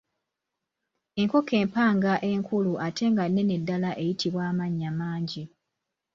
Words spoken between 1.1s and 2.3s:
Enkoko empanga